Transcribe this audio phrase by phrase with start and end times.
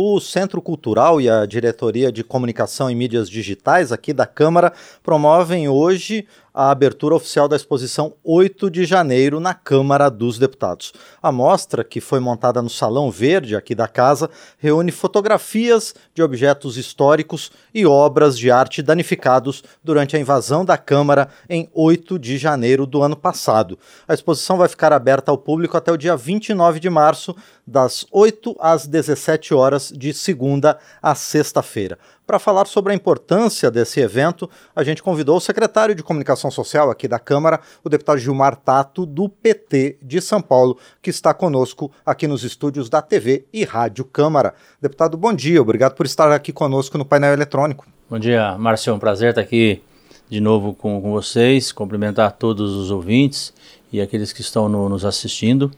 [0.00, 5.68] O Centro Cultural e a Diretoria de Comunicação e Mídias Digitais aqui da Câmara promovem
[5.68, 6.24] hoje
[6.58, 10.92] a abertura oficial da exposição 8 de janeiro na Câmara dos Deputados.
[11.22, 14.28] A mostra, que foi montada no Salão Verde aqui da casa,
[14.58, 21.28] reúne fotografias de objetos históricos e obras de arte danificados durante a invasão da Câmara
[21.48, 23.78] em 8 de janeiro do ano passado.
[24.08, 28.56] A exposição vai ficar aberta ao público até o dia 29 de março, das 8
[28.58, 31.98] às 17 horas, de segunda a sexta-feira.
[32.28, 36.90] Para falar sobre a importância desse evento, a gente convidou o secretário de Comunicação Social
[36.90, 41.90] aqui da Câmara, o deputado Gilmar Tato, do PT de São Paulo, que está conosco
[42.04, 44.52] aqui nos estúdios da TV e Rádio Câmara.
[44.78, 47.86] Deputado, bom dia, obrigado por estar aqui conosco no painel eletrônico.
[48.10, 49.82] Bom dia, Márcio, é um prazer estar aqui
[50.28, 53.54] de novo com, com vocês, cumprimentar todos os ouvintes
[53.90, 55.70] e aqueles que estão no, nos assistindo.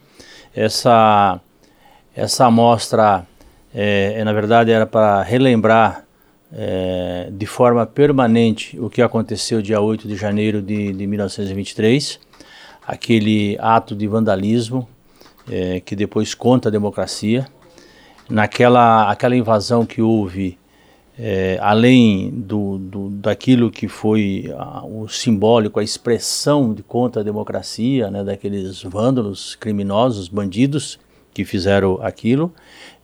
[0.52, 1.40] Essa,
[2.12, 3.24] essa amostra,
[3.72, 6.09] é, na verdade, era para relembrar
[6.52, 12.18] é, de forma permanente o que aconteceu dia 8 de janeiro de, de 1923,
[12.86, 14.88] aquele ato de vandalismo
[15.48, 17.46] é, que depois conta a democracia,
[18.28, 20.58] naquela aquela invasão que houve,
[21.18, 27.24] é, além do, do, daquilo que foi a, o simbólico, a expressão de contra a
[27.24, 30.98] democracia, né, daqueles vândalos, criminosos, bandidos
[31.32, 32.52] que fizeram aquilo,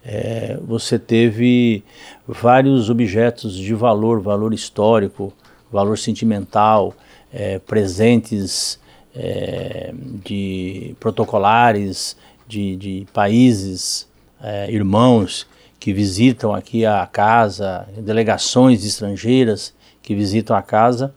[0.09, 1.83] é, você teve
[2.29, 5.33] vários objetos de valor, valor histórico,
[5.71, 6.95] valor sentimental,
[7.33, 8.79] é, presentes
[9.12, 9.93] é,
[10.25, 14.09] de protocolares de, de países
[14.41, 15.45] é, irmãos
[15.81, 21.12] que visitam aqui a casa, delegações estrangeiras que visitam a casa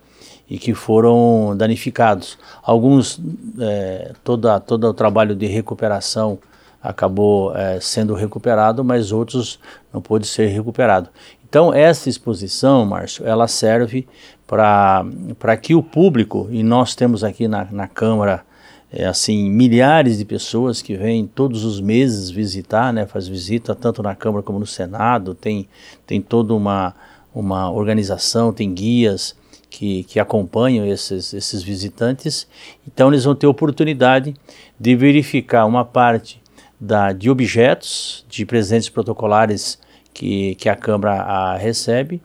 [0.49, 2.39] e que foram danificados.
[2.63, 3.21] Alguns,
[3.59, 6.39] é, toda, todo o trabalho de recuperação
[6.81, 9.59] acabou é, sendo recuperado, mas outros
[9.93, 11.09] não pôde ser recuperado.
[11.47, 14.07] Então essa exposição, Márcio, ela serve
[14.45, 18.43] para que o público, e nós temos aqui na, na Câmara
[18.91, 24.01] é, assim milhares de pessoas que vêm todos os meses visitar, né, faz visita tanto
[24.01, 25.67] na Câmara como no Senado, tem,
[26.07, 26.95] tem toda uma,
[27.33, 29.35] uma organização, tem guias
[29.69, 32.47] que, que acompanham esses, esses visitantes,
[32.87, 34.35] então eles vão ter oportunidade
[34.79, 36.41] de verificar uma parte
[36.79, 39.79] da, de objetos, de presentes protocolares
[40.13, 42.21] que, que a Câmara a recebe,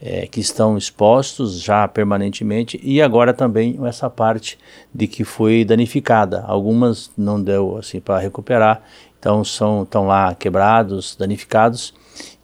[0.00, 4.58] é, que estão expostos já permanentemente, e agora também essa parte
[4.94, 6.44] de que foi danificada.
[6.46, 8.82] Algumas não deu assim para recuperar,
[9.18, 11.94] então são estão lá quebrados, danificados.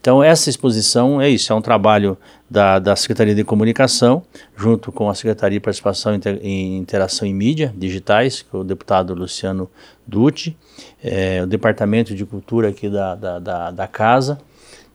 [0.03, 2.19] Então essa exposição é isso, é um trabalho
[2.51, 4.25] da, da Secretaria de Comunicação,
[4.57, 9.15] junto com a Secretaria de Participação em Interação em Mídia Digitais, que é o deputado
[9.15, 9.71] Luciano
[10.05, 10.59] Dutti,
[11.01, 14.41] é, o Departamento de Cultura aqui da, da, da, da Casa.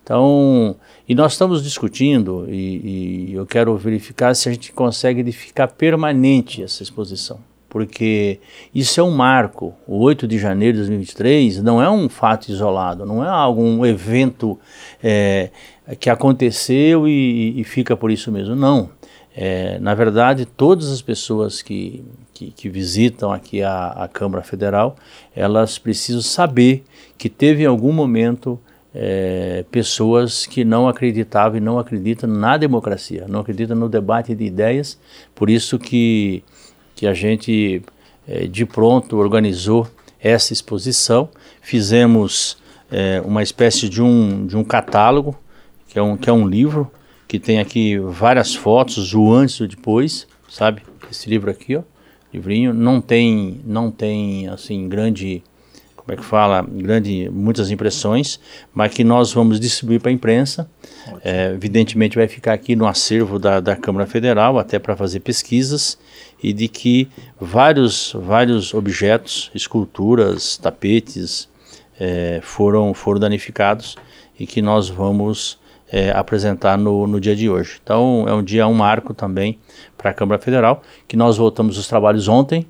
[0.04, 0.76] Então,
[1.08, 6.62] e nós estamos discutindo, e, e eu quero verificar se a gente consegue ficar permanente
[6.62, 7.40] essa exposição
[7.70, 8.40] porque
[8.74, 9.74] isso é um marco.
[9.86, 14.58] O 8 de janeiro de 2023 não é um fato isolado, não é algum evento
[15.04, 15.50] é,
[16.00, 18.56] que aconteceu e, e, fica por isso mesmo.
[18.56, 18.90] Não.
[19.36, 24.96] É, na verdade, todas as pessoas que, que, que visitam aqui a, a, Câmara Federal,
[25.36, 26.84] elas precisam saber
[27.18, 28.60] que teve em algum momento
[28.96, 34.44] é, pessoas que não acreditavam e não acreditam na democracia, não acreditam no debate de
[34.44, 35.00] ideias,
[35.36, 36.44] por isso que
[36.98, 37.82] que a gente
[38.28, 39.88] é, de pronto organizou
[40.20, 41.30] essa exposição.
[41.62, 42.58] Fizemos
[42.92, 45.38] é, uma espécie de um, de um catálogo,
[45.88, 46.92] que é um, que é um livro,
[47.28, 50.82] que tem aqui várias fotos, o antes e o depois, sabe?
[51.10, 51.84] Esse livro aqui, ó,
[52.34, 55.44] livrinho, não tem, não tem assim grande,
[56.08, 58.40] como é que fala, grande, muitas impressões,
[58.74, 60.70] mas que nós vamos distribuir para a imprensa.
[61.22, 65.98] É, evidentemente vai ficar aqui no acervo da, da Câmara Federal, até para fazer pesquisas
[66.42, 71.50] e de que vários, vários objetos, esculturas, tapetes
[72.00, 73.98] é, foram, foram danificados
[74.40, 75.60] e que nós vamos
[75.92, 77.82] é, apresentar no, no dia de hoje.
[77.84, 79.60] Então é um dia, um marco também
[79.98, 82.66] para a Câmara Federal, que nós voltamos os trabalhos ontem,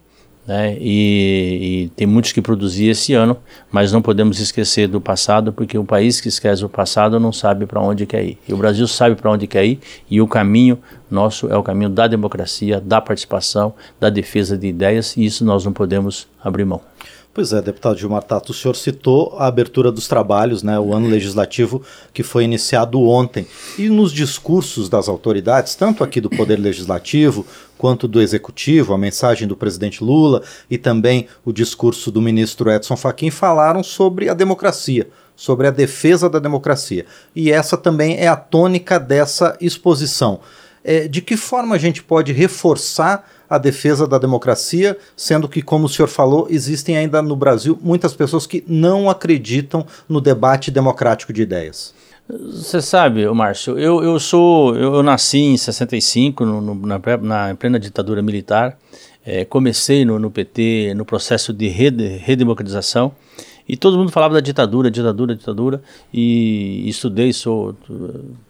[0.47, 0.77] né?
[0.79, 3.37] E, e, tem muitos que produzir esse ano,
[3.69, 7.65] mas não podemos esquecer do passado, porque o país que esquece o passado não sabe
[7.65, 8.37] para onde quer ir.
[8.47, 9.79] E o Brasil sabe para onde quer ir,
[10.09, 10.79] e o caminho
[11.11, 15.65] nosso é o caminho da democracia, da participação, da defesa de ideias, e isso nós
[15.65, 16.81] não podemos abrir mão.
[17.37, 21.07] Pois é, deputado Gilmar Tato, o senhor citou a abertura dos trabalhos, né, o ano
[21.07, 23.45] legislativo que foi iniciado ontem.
[23.77, 27.45] E nos discursos das autoridades, tanto aqui do Poder Legislativo
[27.77, 32.97] quanto do Executivo, a mensagem do presidente Lula e também o discurso do ministro Edson
[32.97, 37.05] Fachin falaram sobre a democracia, sobre a defesa da democracia.
[37.35, 40.39] E essa também é a tônica dessa exposição.
[40.83, 45.85] É, de que forma a gente pode reforçar a defesa da democracia, sendo que, como
[45.85, 51.31] o senhor falou, existem ainda no Brasil muitas pessoas que não acreditam no debate democrático
[51.31, 51.93] de ideias?
[52.29, 54.75] Você sabe, Márcio, eu, eu sou.
[54.75, 58.77] Eu, eu nasci em 65, no, no, na, na plena ditadura militar.
[59.25, 63.13] É, comecei no, no, PT no processo de redemocratização
[63.67, 65.81] e todo mundo falava da ditadura, ditadura, ditadura
[66.13, 67.75] e estudei, sou,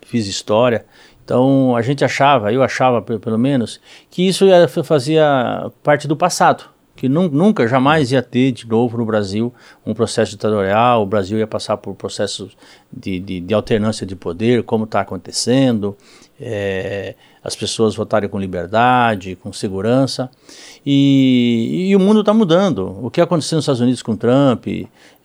[0.06, 0.86] fiz história.
[1.28, 4.46] Então a gente achava, eu achava pelo menos, que isso
[4.86, 6.64] fazia parte do passado
[6.96, 9.54] que nunca, jamais ia ter de novo no Brasil
[9.86, 12.58] um processo ditatorial, o Brasil ia passar por processos
[12.92, 15.96] de, de, de alternância de poder, como está acontecendo,
[16.42, 17.14] é,
[17.44, 20.28] as pessoas votarem com liberdade, com segurança,
[20.84, 22.98] e, e o mundo está mudando.
[23.00, 24.66] O que aconteceu nos Estados Unidos com Trump,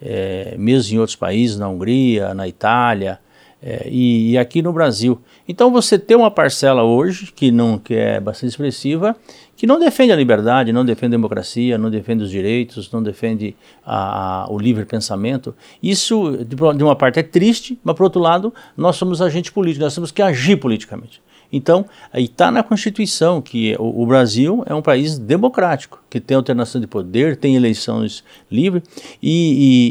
[0.02, 3.18] é, mesmo em outros países, na Hungria, na Itália,
[3.62, 5.20] é, e, e, aqui no Brasil.
[5.46, 9.14] Então você tem uma parcela hoje, que, não, que é bastante expressiva,
[9.56, 13.54] que não defende a liberdade, não defende a democracia, não defende os direitos, não defende
[13.86, 15.54] a, a, o livre pensamento.
[15.80, 19.94] Isso, de, uma parte, é triste, mas, por outro lado, nós somos agentes políticos, nós
[19.94, 21.22] temos que agir politicamente.
[21.52, 21.84] Então,
[22.14, 26.86] está na Constituição que o, o, Brasil é um país democrático, que tem alternação de
[26.86, 28.82] poder, tem eleições livres,
[29.22, 29.28] e,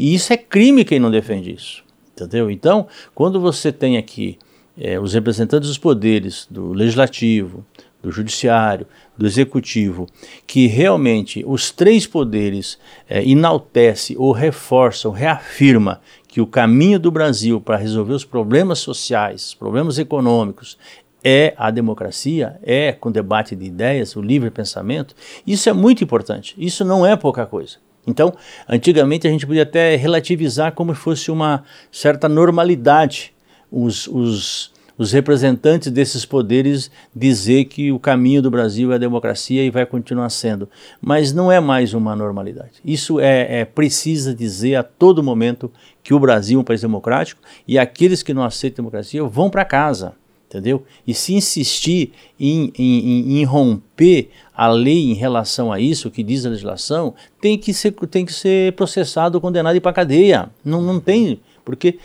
[0.02, 1.81] e, e isso é crime quem não defende isso.
[2.12, 2.50] Entendeu?
[2.50, 4.38] Então, quando você tem aqui
[4.76, 7.64] é, os representantes dos poderes, do legislativo,
[8.02, 8.86] do judiciário,
[9.16, 10.06] do executivo,
[10.46, 12.78] que realmente os três poderes
[13.08, 18.80] é, enaltece ou reforça ou reafirma que o caminho do Brasil para resolver os problemas
[18.80, 20.76] sociais, problemas econômicos,
[21.24, 25.14] é a democracia, é com debate de ideias, o livre pensamento,
[25.46, 26.54] isso é muito importante.
[26.58, 27.76] Isso não é pouca coisa.
[28.06, 28.32] Então,
[28.68, 33.32] antigamente a gente podia até relativizar como se fosse uma certa normalidade
[33.70, 39.64] os, os os representantes desses poderes dizer que o caminho do Brasil é a democracia
[39.64, 40.68] e vai continuar sendo.
[41.00, 42.74] Mas não é mais uma normalidade.
[42.84, 45.70] Isso é, é precisa dizer a todo momento
[46.02, 49.64] que o Brasil é um país democrático e aqueles que não aceitam democracia vão para
[49.64, 50.14] casa.
[50.52, 50.84] Entendeu?
[51.06, 56.44] E se insistir em, em, em, romper a lei em relação a isso, que diz
[56.44, 60.50] a legislação, tem que ser, tem que ser processado, condenado e para cadeia.
[60.62, 61.98] Não, não tem, porque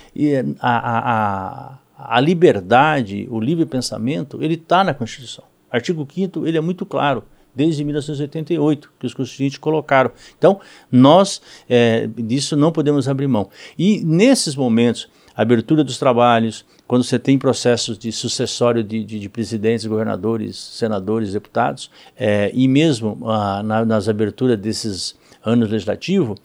[0.61, 5.43] a, a, a a liberdade, o livre pensamento, ele está na Constituição.
[5.69, 7.23] Artigo 5 ele é muito claro,
[7.55, 10.11] desde 1988, que os constituintes colocaram.
[10.37, 10.61] Então,
[10.91, 13.49] nós é, disso não podemos abrir mão.
[13.77, 19.29] E nesses momentos, abertura dos trabalhos, quando você tem processos de sucessório de, de, de
[19.29, 26.37] presidentes, governadores, senadores, deputados, é, e mesmo ah, na, nas aberturas desses anos legislativos,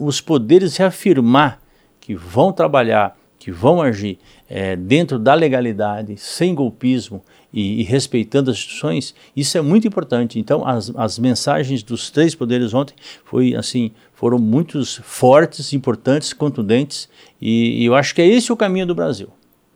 [0.00, 1.60] os poderes reafirmar
[2.00, 8.50] que vão trabalhar que vão agir é, dentro da legalidade, sem golpismo e, e, respeitando
[8.50, 10.38] as instituições, isso é muito importante.
[10.38, 12.94] Então, as, as mensagens dos três poderes ontem
[13.24, 17.08] foi assim, foram muito fortes, importantes, contundentes,
[17.40, 19.28] e, e, eu acho que é esse o caminho do Brasil.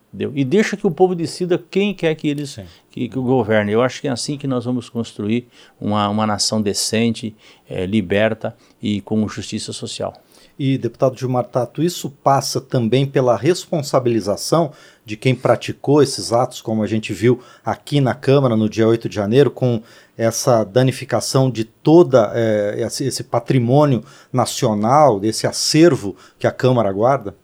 [0.07, 0.31] Entendeu?
[0.35, 2.57] E deixa que o povo decida quem quer que eles
[2.89, 3.71] que, que governe.
[3.73, 5.47] Eu acho que é assim que nós vamos construir
[5.79, 7.35] uma, uma nação decente,
[7.69, 10.13] é, liberta e com justiça social.
[10.59, 14.71] E, deputado Gilmar Tato, isso passa também pela responsabilização
[15.05, 19.07] de quem praticou esses atos, como a gente viu aqui na Câmara no dia 8
[19.07, 19.81] de janeiro, com
[20.17, 27.35] essa danificação de toda é, esse, esse patrimônio nacional, desse acervo que a Câmara guarda?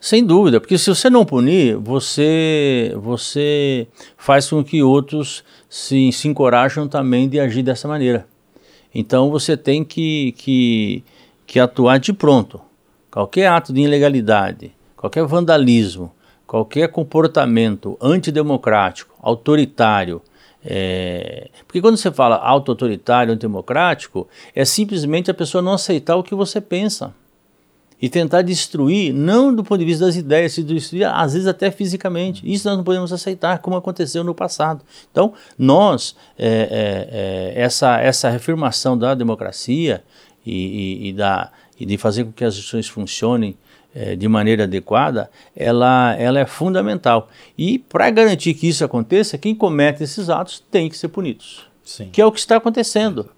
[0.00, 6.28] Sem dúvida, porque se você não punir, você, você faz com que outros se, se
[6.28, 8.26] encorajam também de agir dessa maneira.
[8.94, 11.04] Então você tem que, que
[11.46, 12.60] que atuar de pronto.
[13.10, 16.12] Qualquer ato de ilegalidade, qualquer vandalismo,
[16.46, 20.20] qualquer comportamento antidemocrático, autoritário,
[20.64, 21.48] é...
[21.66, 26.60] porque quando você fala auto-autoritário, antidemocrático, é simplesmente a pessoa não aceitar o que você
[26.60, 27.14] pensa
[28.00, 31.70] e tentar destruir, não do ponto de vista das ideias, se destruir, às vezes até
[31.70, 32.42] fisicamente.
[32.44, 34.84] Isso nós não podemos aceitar, como aconteceu no passado.
[35.10, 40.04] Então, nós, é, é, é essa, essa reafirmação da democracia,
[40.46, 43.56] e, e, e, da, e de fazer com que as instituições funcionem
[43.94, 47.28] é, de maneira adequada, ela, ela é fundamental.
[47.56, 51.66] E para garantir que isso aconteça, quem comete esses atos tem que ser punidos.
[51.82, 52.10] Sim.
[52.12, 53.30] Que é o que está acontecendo.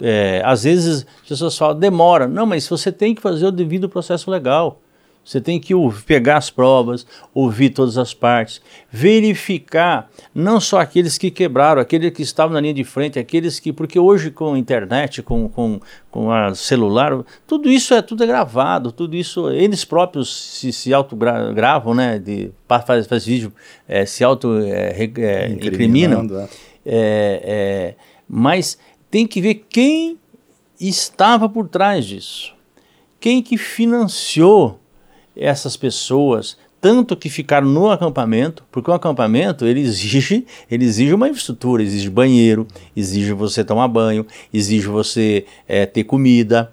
[0.00, 2.26] É, às vezes as pessoas falam, demora.
[2.26, 4.80] Não, mas você tem que fazer o devido processo legal.
[5.22, 5.74] Você tem que
[6.06, 8.60] pegar as provas, ouvir todas as partes,
[8.90, 13.72] verificar não só aqueles que quebraram, aqueles que estavam na linha de frente, aqueles que.
[13.72, 15.78] Porque hoje com a internet, com, com,
[16.10, 19.50] com a celular, tudo isso é tudo é gravado, tudo isso.
[19.50, 22.18] Eles próprios se, se autogravam, né?
[22.18, 23.52] De, faz, faz vídeo,
[23.86, 26.26] é, se auto-incriminam.
[26.32, 26.48] É, é,
[26.86, 27.94] é, é,
[28.26, 28.78] mas
[29.10, 30.18] tem que ver quem
[30.80, 32.54] estava por trás disso.
[33.20, 34.79] Quem que financiou
[35.40, 41.28] essas pessoas, tanto que ficaram no acampamento, porque o acampamento ele exige, ele exige uma
[41.28, 46.70] infraestrutura, exige banheiro, exige você tomar banho, exige você é, ter comida.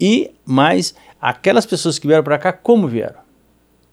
[0.00, 3.20] E mais aquelas pessoas que vieram para cá, como vieram?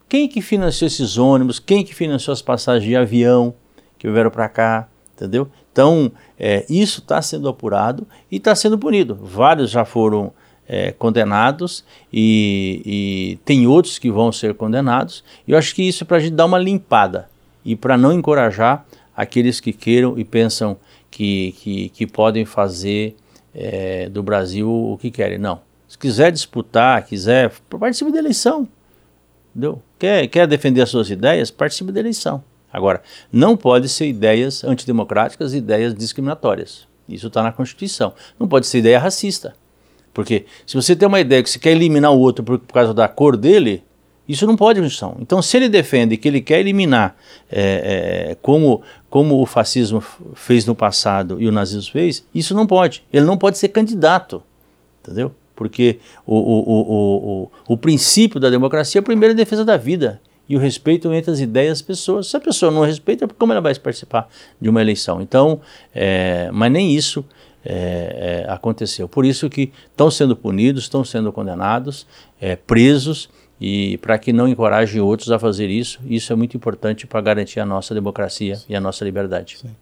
[0.08, 1.60] Quem que financiou esses ônibus?
[1.60, 3.54] Quem que financiou as passagens de avião
[3.98, 4.88] que vieram para cá?
[5.16, 5.50] Entendeu?
[5.72, 9.16] Então, é, isso está sendo apurado e está sendo punido.
[9.16, 10.32] Vários já foram
[10.68, 15.24] é, condenados e, e, tem outros que vão ser condenados.
[15.48, 17.30] E eu acho que isso é para a gente dar uma limpada
[17.64, 20.78] e para não encorajar aqueles que queiram e pensam
[21.10, 23.16] que, que, que podem fazer
[23.54, 25.38] é, do Brasil o que querem.
[25.38, 25.62] Não.
[25.88, 28.68] Se quiser disputar, quiser, participe da eleição.
[29.52, 29.82] Entendeu?
[29.98, 31.50] Quer, quer defender as suas ideias?
[31.50, 32.44] Participe da eleição.
[32.72, 36.86] Agora, não pode ser ideias antidemocráticas, ideias discriminatórias.
[37.08, 38.14] Isso está na Constituição.
[38.38, 39.56] Não pode ser ideia racista.
[40.16, 42.94] Porque se você tem uma ideia que você quer eliminar o outro por, por causa
[42.94, 43.84] da cor dele,
[44.28, 45.18] isso não pode Constituição.
[45.20, 47.18] Então, se ele defende que ele quer eliminar,
[47.52, 50.02] é, é, como, como o fascismo
[50.34, 53.04] fez no passado e o nazismo fez, isso não pode.
[53.12, 54.42] Ele não pode ser candidato.
[55.04, 55.36] Entendeu?
[55.54, 60.22] Porque o, o, o, o, o princípio da democracia é a primeira defesa da vida
[60.48, 62.28] e o respeito entre as ideias das pessoas.
[62.28, 64.30] Se a pessoa não respeita, como ela vai participar
[64.62, 65.22] de uma eleição?
[65.22, 65.60] Então,
[65.94, 67.26] é, mas nem isso
[67.66, 69.08] é, é, aconteceu.
[69.08, 72.06] Por isso que estão sendo punidos, estão sendo condenados,
[72.40, 73.30] é, presos,
[73.60, 77.60] e para que não encorajem outros a fazer isso, isso é muito importante para garantir
[77.60, 78.66] a nossa democracia Sim.
[78.70, 79.58] e a nossa liberdade.
[79.62, 79.76] Sim.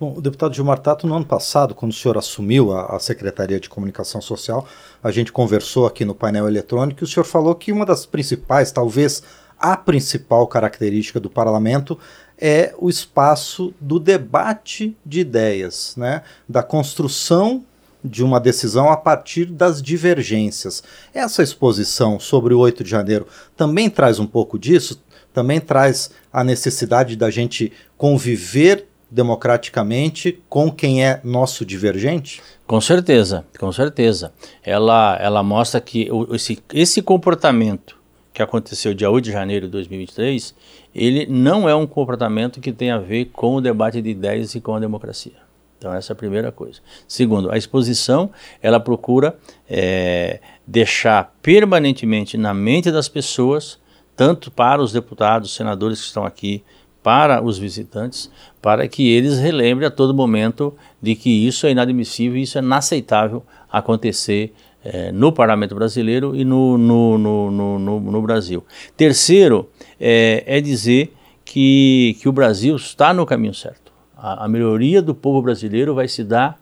[0.00, 3.60] Bom, o deputado Gilmar Tato, no ano passado, quando o senhor assumiu a, a, Secretaria
[3.60, 4.66] de Comunicação Social,
[5.02, 8.72] a gente conversou aqui no painel eletrônico e o senhor falou que uma das principais,
[8.72, 9.22] talvez
[9.60, 11.98] a principal característica do parlamento
[12.38, 16.22] é o espaço do debate de ideias, né?
[16.48, 17.62] da construção
[18.02, 20.82] de uma decisão a partir das divergências.
[21.12, 25.02] Essa exposição sobre o 8 de janeiro também traz um pouco disso,
[25.34, 32.40] também traz a necessidade da gente conviver democraticamente com quem é nosso divergente?
[32.66, 34.32] Com certeza, com certeza.
[34.64, 37.99] Ela, ela mostra que esse, esse comportamento
[38.32, 40.54] que aconteceu dia 8 de janeiro de 2023,
[40.94, 44.60] ele não é um comportamento que tem a ver com o debate de ideias e
[44.60, 45.50] com a democracia.
[45.78, 46.80] Então essa é a primeira coisa.
[47.08, 48.30] Segundo, a exposição
[48.62, 49.36] ela procura
[49.68, 53.78] é, deixar permanentemente na mente das pessoas,
[54.14, 56.62] tanto para os deputados, senadores que estão aqui,
[57.02, 62.38] para os visitantes, para que eles relembrem a todo momento de que isso é inadmissível,
[62.38, 64.52] isso é inaceitável acontecer
[64.84, 68.64] é, no parlamento brasileiro e no, no, no, no, no Brasil.
[68.96, 69.68] Terceiro,
[70.00, 71.12] é, é, dizer
[71.44, 73.92] que, que o Brasil está no caminho certo.
[74.16, 76.60] A, a melhoria do povo brasileiro vai se dar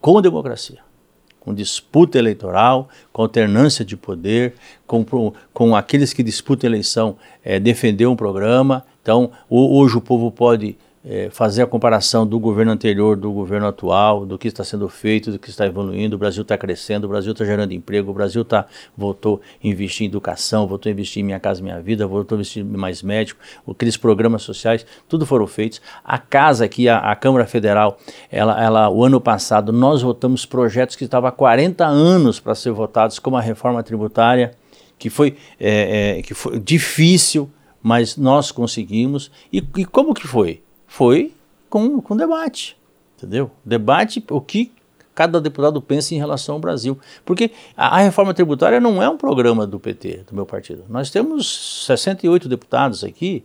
[0.00, 0.78] com democracia
[1.44, 4.54] com disputa eleitoral, com alternância de poder,
[4.86, 5.04] com,
[5.52, 8.84] com aqueles que disputam eleição é, defender um programa.
[9.02, 14.24] Então, hoje o povo pode é, fazer a comparação do governo anterior, do governo atual,
[14.24, 17.32] do que está sendo feito, do que está evoluindo, o Brasil está crescendo, o Brasil
[17.32, 18.66] está gerando emprego, o Brasil tá,
[18.96, 22.38] voltou a investir em educação, voltou a investir em Minha Casa Minha Vida, voltou a
[22.38, 25.80] investir em mais médico, aqueles programas sociais, tudo foram feitos.
[26.04, 27.98] A casa aqui, a, a Câmara Federal,
[28.30, 32.70] ela, ela, o ano passado nós votamos projetos que estavam há 40 anos para ser
[32.70, 34.52] votados, como a reforma tributária,
[34.98, 37.50] que foi, é, é, que foi difícil,
[37.82, 39.32] mas nós conseguimos.
[39.52, 40.62] E, e como que foi?
[40.92, 41.32] Foi
[41.70, 42.76] com, com debate,
[43.16, 43.50] entendeu?
[43.64, 44.70] Debate, o que
[45.14, 46.98] cada deputado pensa em relação ao Brasil.
[47.24, 50.84] Porque a, a, reforma tributária não é um programa do PT, do meu partido.
[50.90, 53.42] Nós temos 68 deputados aqui,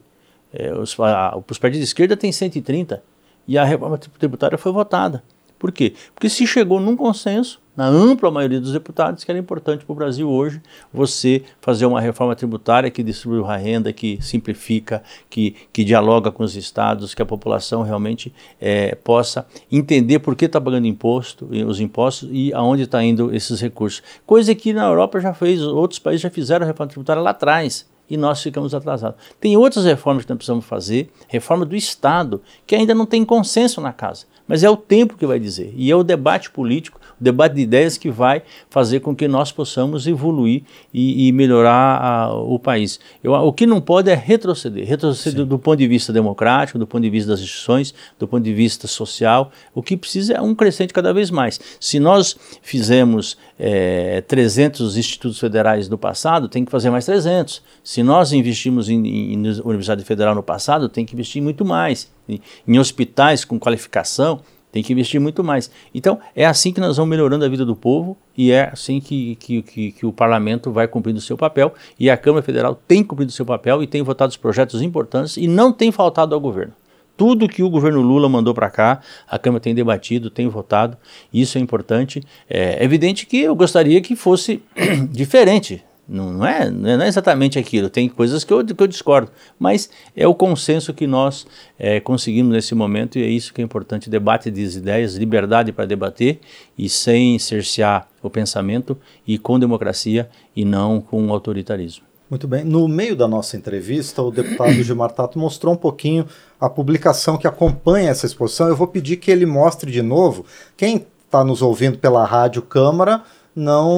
[0.53, 3.01] é, os, a, os partidos de esquerda têm 130,
[3.47, 5.23] e a reforma tributária foi votada.
[5.57, 5.93] Por quê?
[6.13, 9.95] Porque se chegou num consenso, na ampla maioria dos deputados, que era importante para o
[9.95, 10.59] Brasil hoje
[10.91, 16.43] você fazer uma reforma tributária que distribui a renda, que simplifica, que, que dialoga com
[16.43, 21.79] os estados, que a população realmente é, possa entender por que está pagando imposto, os
[21.79, 24.01] impostos e aonde está indo esses recursos.
[24.25, 28.17] Coisa que na Europa já fez, outros países já fizeram reforma tributária lá atrás e
[28.17, 29.19] nós ficamos atrasados.
[29.39, 33.81] Tem outras reformas que nós precisamos fazer, reforma do Estado, que ainda não tem consenso
[33.81, 34.25] na casa.
[34.47, 35.73] Mas é o tempo que vai dizer.
[35.75, 40.07] E é o debate político, debate de ideias que vai fazer com que nós possamos
[40.07, 42.99] evoluir e, e melhorar a, o país.
[43.23, 46.87] Eu, o que não pode é retroceder, retroceder do, do, ponto de vista democrático, do
[46.87, 49.51] ponto de vista das instituições, do ponto de vista social.
[49.73, 51.59] O que precisa é um crescente cada vez mais.
[51.79, 57.61] Se nós fizemos é, 300 institutos federais no passado, tem que fazer mais 300.
[57.83, 62.11] Se nós investimos em, em, em Universidade Federal no passado, tem que investir muito mais.
[62.29, 65.71] Em, em hospitais com qualificação, tem que investir muito mais.
[65.93, 69.35] Então, é assim que nós vamos melhorando a vida do povo e é assim que,
[69.35, 73.03] que, que, que o parlamento vai cumprindo o seu papel e a Câmara Federal tem
[73.03, 76.41] cumprido o seu papel e tem votado os projetos importantes e não tem faltado ao
[76.41, 76.73] governo.
[77.15, 80.95] Tudo que o governo Lula mandou para cá, a Câmara tem debatido, tem votado,
[81.33, 82.21] isso é importante.
[82.47, 84.61] É evidente que eu gostaria que fosse
[85.09, 89.29] diferente, não, não, é, não é exatamente aquilo, tem coisas que eu, que eu discordo,
[89.59, 91.45] mas é o consenso que nós
[91.77, 95.85] é, conseguimos nesse momento e é isso que é importante: debate das ideias, liberdade para
[95.85, 96.39] debater
[96.77, 98.97] e sem cercear o pensamento
[99.27, 102.05] e com democracia e não com autoritarismo.
[102.29, 102.63] Muito bem.
[102.63, 106.25] No meio da nossa entrevista, o deputado Gilmar Tato mostrou um pouquinho
[106.59, 108.67] a publicação que acompanha essa exposição.
[108.67, 110.45] Eu vou pedir que ele mostre de novo.
[110.75, 113.23] Quem está nos ouvindo pela Rádio Câmara
[113.55, 113.97] não,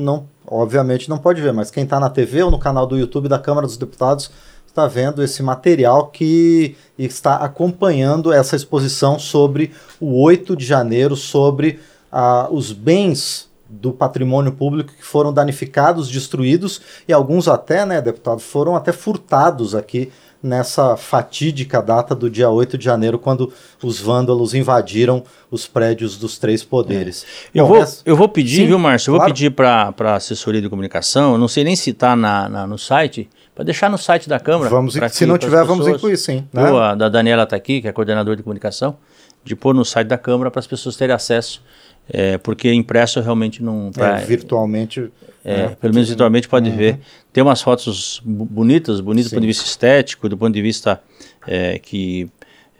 [0.00, 3.28] não obviamente não pode ver, mas quem está na TV ou no canal do YouTube
[3.28, 4.30] da Câmara dos Deputados
[4.66, 11.80] está vendo esse material que está acompanhando essa exposição sobre o 8 de janeiro, sobre
[12.12, 18.40] ah, os bens do patrimônio público que foram danificados, destruídos e alguns até, né, deputado,
[18.40, 20.12] foram até furtados aqui
[20.46, 26.38] nessa fatídica data do dia 8 de janeiro, quando os vândalos invadiram os prédios dos
[26.38, 27.24] três poderes.
[27.54, 27.60] É.
[27.60, 28.02] Eu, Bom, vou, essa...
[28.06, 29.10] eu vou pedir, Sim, viu, Márcio?
[29.10, 29.28] Eu claro.
[29.28, 32.66] vou pedir para a assessoria de comunicação, eu não sei nem se está na, na,
[32.66, 34.70] no site, para deixar no site da Câmara.
[34.70, 36.44] Vamos, se não tiver, vamos incluir, sim.
[36.52, 36.62] Né?
[36.62, 38.96] a da Daniela está aqui, que é coordenadora de comunicação,
[39.44, 41.62] de pôr no site da Câmara para as pessoas terem acesso
[42.08, 43.90] é, porque impresso realmente não.
[43.92, 45.10] Pra, é, virtualmente.
[45.44, 45.76] É, né?
[45.80, 46.76] Pelo menos virtualmente pode uhum.
[46.76, 47.00] ver.
[47.32, 51.00] Tem umas fotos bonitas, bonitas do ponto de vista estético, do ponto de vista
[51.46, 52.28] é, que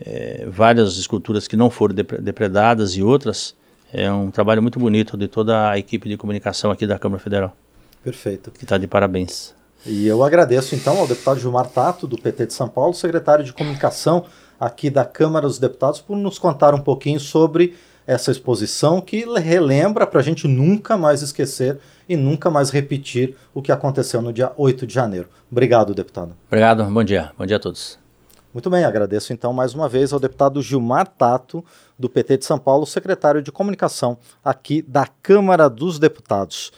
[0.04, 3.54] é, várias esculturas que não foram depredadas e outras.
[3.92, 7.56] É um trabalho muito bonito de toda a equipe de comunicação aqui da Câmara Federal.
[8.02, 8.50] Perfeito.
[8.50, 9.54] Que está de parabéns.
[9.84, 13.52] E eu agradeço então ao deputado Gilmar Tato, do PT de São Paulo, secretário de
[13.52, 14.24] comunicação
[14.58, 17.74] aqui da Câmara dos Deputados, por nos contar um pouquinho sobre
[18.06, 23.60] essa exposição que relembra para a gente nunca mais esquecer e nunca mais repetir o
[23.60, 25.28] que aconteceu no dia 8 de janeiro.
[25.50, 26.36] Obrigado, deputado.
[26.46, 27.32] Obrigado, bom dia.
[27.36, 27.98] Bom dia a todos.
[28.56, 31.62] Muito bem, agradeço então mais uma vez ao deputado Gilmar Tato,
[31.98, 36.72] do PT de São Paulo, secretário de comunicação aqui da Câmara dos Deputados.